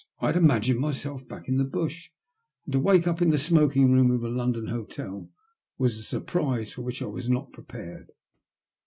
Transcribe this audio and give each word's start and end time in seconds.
I 0.19 0.25
had 0.25 0.35
imagined 0.35 0.79
myself 0.79 1.27
back 1.27 1.47
in 1.47 1.57
the 1.57 1.63
bash, 1.63 2.11
and 2.65 2.73
to 2.73 2.79
wake 2.79 3.05
up 3.05 3.21
in 3.21 3.29
the 3.29 3.37
smoking 3.37 3.91
room 3.91 4.09
of 4.09 4.23
a 4.23 4.29
London 4.29 4.65
hotel 4.65 5.29
was 5.77 5.99
a 5.99 6.01
sur 6.01 6.21
prise 6.21 6.71
for 6.73 6.81
which 6.81 7.03
I 7.03 7.05
was 7.05 7.29
not 7.29 7.53
prepared. 7.53 8.11